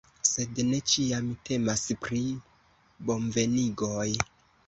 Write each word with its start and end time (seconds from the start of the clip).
Sed 0.27 0.61
ne 0.69 0.77
ĉiam 0.91 1.27
temas 1.49 1.83
pri 2.05 2.21
bonvenigoj. 3.11 4.09